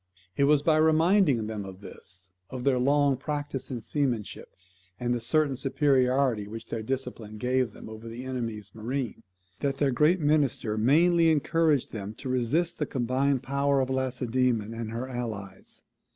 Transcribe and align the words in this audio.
It 0.35 0.45
was 0.45 0.63
by 0.63 0.77
reminding 0.77 1.45
them 1.45 1.63
of 1.63 1.79
this, 1.81 2.31
of 2.49 2.63
their 2.63 2.79
long 2.79 3.17
practice 3.17 3.69
in 3.69 3.81
seamanship, 3.81 4.49
and 4.99 5.13
the 5.13 5.21
certain 5.21 5.55
superiority 5.55 6.47
which 6.47 6.69
their 6.69 6.81
discipline 6.81 7.37
gave 7.37 7.71
them 7.73 7.87
over 7.87 8.09
the 8.09 8.23
enemy's 8.25 8.73
marine, 8.73 9.21
that 9.59 9.77
their 9.77 9.91
great 9.91 10.19
minister 10.19 10.75
mainly 10.75 11.29
encouraged 11.29 11.91
them 11.91 12.15
to 12.15 12.29
resist 12.29 12.79
the 12.79 12.87
combined 12.87 13.43
power 13.43 13.79
of 13.79 13.91
Lacedaemon 13.91 14.73
and 14.73 14.89
her 14.89 15.07
allies. 15.07 15.83